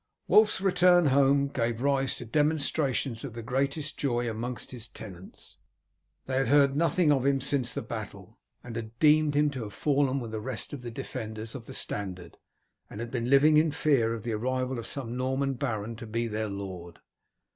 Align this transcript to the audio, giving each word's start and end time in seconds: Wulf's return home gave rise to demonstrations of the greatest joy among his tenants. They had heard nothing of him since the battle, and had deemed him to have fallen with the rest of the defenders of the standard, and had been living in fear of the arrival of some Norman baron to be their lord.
Wulf's 0.27 0.59
return 0.59 1.05
home 1.05 1.47
gave 1.47 1.79
rise 1.83 2.17
to 2.17 2.25
demonstrations 2.25 3.23
of 3.23 3.33
the 3.33 3.43
greatest 3.43 3.97
joy 3.99 4.27
among 4.27 4.57
his 4.71 4.87
tenants. 4.87 5.59
They 6.25 6.37
had 6.37 6.47
heard 6.47 6.75
nothing 6.75 7.11
of 7.11 7.23
him 7.23 7.39
since 7.39 7.71
the 7.75 7.83
battle, 7.83 8.39
and 8.63 8.75
had 8.75 8.97
deemed 8.97 9.35
him 9.35 9.51
to 9.51 9.61
have 9.61 9.75
fallen 9.75 10.19
with 10.19 10.31
the 10.31 10.41
rest 10.41 10.73
of 10.73 10.81
the 10.81 10.89
defenders 10.89 11.53
of 11.53 11.67
the 11.67 11.73
standard, 11.75 12.39
and 12.89 12.99
had 12.99 13.11
been 13.11 13.29
living 13.29 13.57
in 13.57 13.69
fear 13.69 14.15
of 14.15 14.23
the 14.23 14.33
arrival 14.33 14.79
of 14.79 14.87
some 14.87 15.15
Norman 15.15 15.53
baron 15.53 15.95
to 15.97 16.07
be 16.07 16.25
their 16.25 16.49
lord. 16.49 16.97